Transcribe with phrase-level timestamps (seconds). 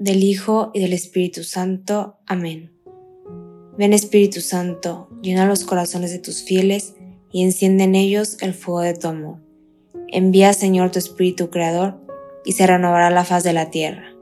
[0.00, 2.16] del Hijo y del Espíritu Santo.
[2.26, 2.72] Amén.
[3.76, 6.94] Ven Espíritu Santo, llena los corazones de tus fieles
[7.30, 9.36] y enciende en ellos el fuego de tu amor.
[10.08, 12.00] Envía Señor tu Espíritu Creador
[12.46, 14.14] y se renovará la faz de la tierra.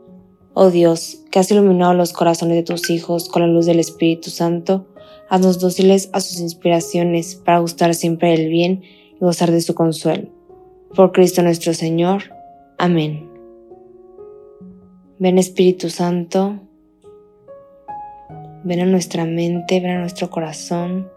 [0.53, 4.31] Oh Dios, que has iluminado los corazones de tus hijos con la luz del Espíritu
[4.31, 4.89] Santo,
[5.31, 8.83] haznos dóciles a sus inspiraciones para gustar siempre del bien
[9.15, 10.29] y gozar de su consuelo.
[10.97, 12.25] Por Cristo nuestro Señor.
[12.79, 13.28] Amén.
[15.21, 16.61] Ven Espíritu Santo,
[18.63, 21.11] ven a nuestra mente, ven a nuestro corazón.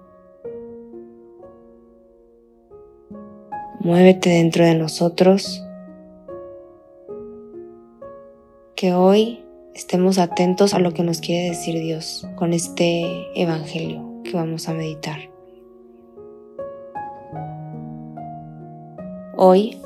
[3.80, 5.64] Muévete dentro de nosotros.
[8.76, 9.44] Que hoy
[9.76, 13.04] estemos atentos a lo que nos quiere decir Dios con este
[13.40, 15.20] Evangelio que vamos a meditar.
[19.38, 19.78] Hoy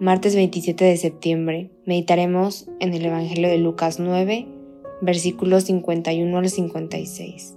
[0.00, 4.48] Martes 27 de septiembre, meditaremos en el Evangelio de Lucas 9,
[5.00, 7.56] versículos 51 al 56.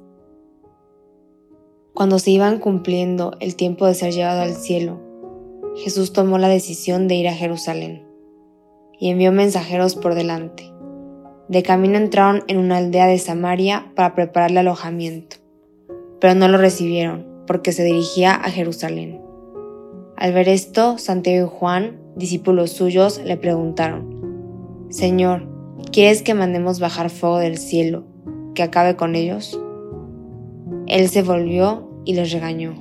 [1.95, 5.01] Cuando se iban cumpliendo el tiempo de ser llevado al cielo,
[5.77, 8.05] Jesús tomó la decisión de ir a Jerusalén
[8.99, 10.71] y envió mensajeros por delante.
[11.47, 15.37] De camino entraron en una aldea de Samaria para prepararle alojamiento,
[16.21, 19.21] pero no lo recibieron porque se dirigía a Jerusalén.
[20.15, 25.47] Al ver esto, Santiago y Juan discípulos suyos le preguntaron, Señor,
[25.91, 28.03] ¿quieres que mandemos bajar fuego del cielo,
[28.55, 29.59] que acabe con ellos?
[30.87, 32.73] Él se volvió y les regañó,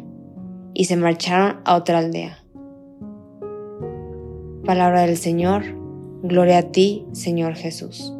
[0.72, 2.38] y se marcharon a otra aldea.
[4.64, 5.62] Palabra del Señor,
[6.22, 8.12] gloria a ti, Señor Jesús.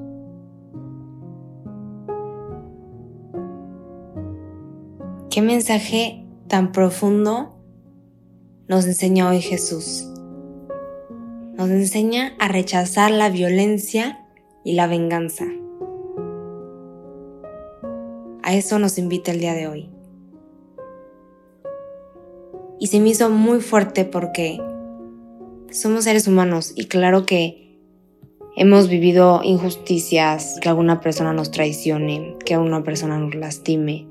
[5.31, 7.57] ¿Qué mensaje tan profundo
[8.69, 10.09] nos enseña hoy Jesús?
[11.57, 14.27] Nos enseña a rechazar la violencia
[14.63, 15.47] y la venganza.
[18.43, 19.91] A eso nos invita el día de hoy.
[22.79, 24.61] Y se me hizo muy fuerte porque
[25.71, 27.81] somos seres humanos y claro que
[28.55, 34.07] hemos vivido injusticias, que alguna persona nos traicione, que una persona nos lastime.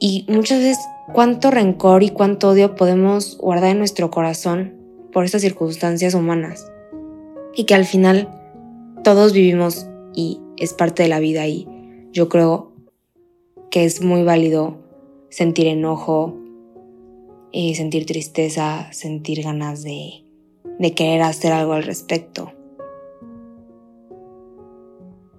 [0.00, 0.78] Y muchas veces
[1.12, 4.75] cuánto rencor y cuánto odio podemos guardar en nuestro corazón
[5.16, 6.70] por estas circunstancias humanas
[7.54, 8.28] y que al final
[9.02, 11.66] todos vivimos y es parte de la vida y
[12.12, 12.74] yo creo
[13.70, 14.76] que es muy válido
[15.30, 16.36] sentir enojo,
[17.50, 20.22] y sentir tristeza, sentir ganas de,
[20.78, 22.52] de querer hacer algo al respecto.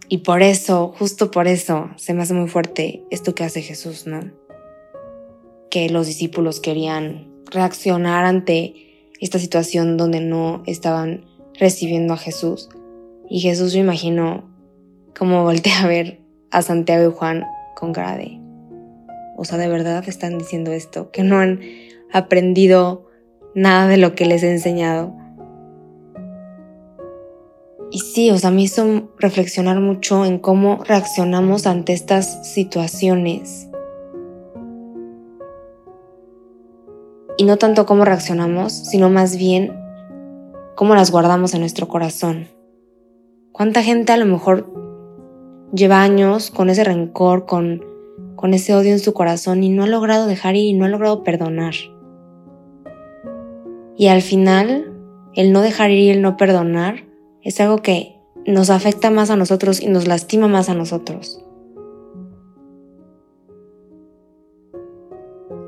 [0.09, 4.07] Y por eso, justo por eso, se me hace muy fuerte esto que hace Jesús,
[4.07, 4.31] ¿no?
[5.69, 8.86] Que los discípulos querían reaccionar ante
[9.21, 11.25] esta situación donde no estaban
[11.59, 12.69] recibiendo a Jesús.
[13.29, 14.49] Y Jesús me imagino
[15.17, 17.45] como voltea a ver a Santiago y Juan
[17.75, 18.17] con cara
[19.39, 21.61] o sea, de verdad están diciendo esto, que no han
[22.11, 23.05] aprendido
[23.53, 25.15] nada de lo que les he enseñado.
[27.91, 33.69] Y sí, o sea, me hizo reflexionar mucho en cómo reaccionamos ante estas situaciones
[37.37, 39.79] y no tanto cómo reaccionamos, sino más bien
[40.75, 42.47] cómo las guardamos en nuestro corazón.
[43.51, 44.71] ¿Cuánta gente a lo mejor
[45.73, 47.83] lleva años con ese rencor, con,
[48.35, 50.89] con ese odio en su corazón y no ha logrado dejar ir y no ha
[50.89, 51.73] logrado perdonar?
[53.95, 54.93] Y al final,
[55.33, 57.05] el no dejar ir y el no perdonar
[57.41, 61.43] es algo que nos afecta más a nosotros y nos lastima más a nosotros.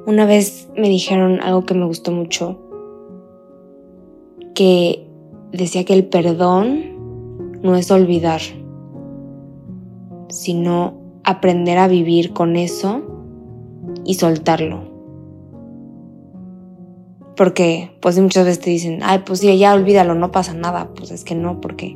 [0.09, 2.57] Una vez me dijeron algo que me gustó mucho,
[4.56, 5.06] que
[5.51, 8.41] decía que el perdón no es olvidar,
[10.29, 13.03] sino aprender a vivir con eso
[14.03, 14.81] y soltarlo.
[17.38, 20.89] Porque pues muchas veces te dicen, ay, pues sí, ya olvídalo, no pasa nada.
[20.95, 21.95] Pues es que no, porque,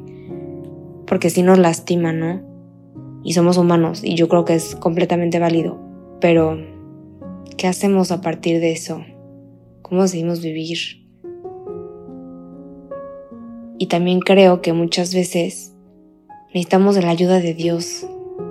[1.08, 2.42] porque sí nos lastima, ¿no?
[3.24, 5.80] Y somos humanos y yo creo que es completamente válido.
[6.22, 6.73] Pero
[7.64, 9.06] ¿Qué hacemos a partir de eso?
[9.84, 10.78] ¿Cómo decidimos vivir?
[13.78, 15.74] Y también creo que muchas veces
[16.48, 18.06] necesitamos de la ayuda de Dios.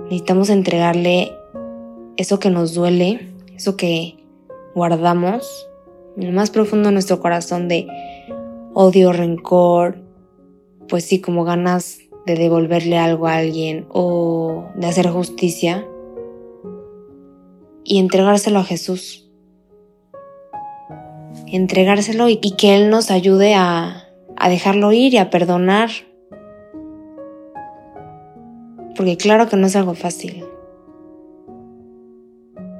[0.05, 1.31] Necesitamos entregarle
[2.17, 3.19] eso que nos duele,
[3.55, 4.17] eso que
[4.73, 5.69] guardamos
[6.17, 7.85] en lo más profundo de nuestro corazón de
[8.73, 10.01] odio, rencor,
[10.89, 15.87] pues sí, como ganas de devolverle algo a alguien o de hacer justicia
[17.83, 19.29] y entregárselo a Jesús.
[21.47, 24.07] Entregárselo y, que Él nos ayude a,
[24.37, 25.89] a dejarlo ir y a perdonar.
[28.95, 30.45] Porque claro que no es algo fácil.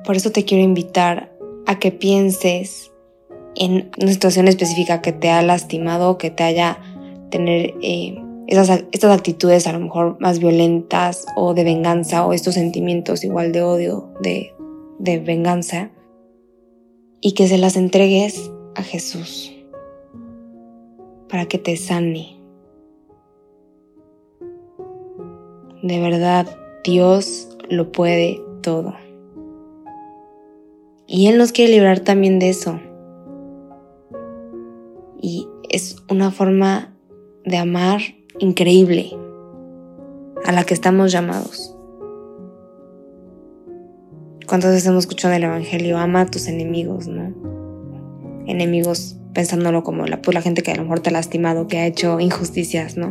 [0.04, 1.32] Por eso te quiero invitar
[1.66, 2.92] a que pienses
[3.56, 6.80] en una situación específica que te ha lastimado, que te haya
[7.30, 8.16] tener eh,
[8.48, 13.52] esas, estas actitudes a lo mejor más violentas o de venganza o estos sentimientos igual
[13.52, 14.54] de odio, de,
[15.00, 15.92] de venganza,
[17.22, 19.54] y que se las entregues a Jesús
[21.30, 22.38] para que te sane.
[25.82, 26.48] De verdad,
[26.84, 28.94] Dios lo puede todo.
[31.08, 32.80] Y Él nos quiere librar también de eso.
[35.22, 36.94] Y es una forma
[37.46, 38.02] de amar
[38.40, 39.12] increíble
[40.46, 41.73] a la que estamos llamados.
[44.54, 45.98] ¿Cuántas veces hemos escuchado el Evangelio?
[45.98, 47.34] Ama a tus enemigos, ¿no?
[48.46, 51.80] Enemigos pensándolo como la, pues, la gente que a lo mejor te ha lastimado, que
[51.80, 53.08] ha hecho injusticias, ¿no?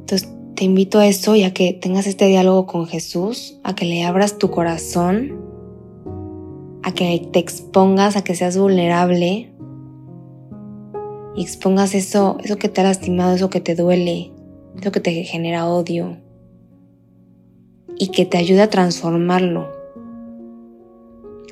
[0.00, 3.84] Entonces te invito a eso y a que tengas este diálogo con Jesús, a que
[3.84, 5.38] le abras tu corazón,
[6.82, 9.52] a que te expongas, a que seas vulnerable
[11.36, 14.32] y expongas eso, eso que te ha lastimado, eso que te duele,
[14.80, 16.16] eso que te genera odio
[17.98, 19.81] y que te ayude a transformarlo,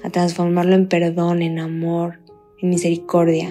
[0.02, 2.20] a transformarlo en perdón, en amor,
[2.58, 3.50] en misericordia.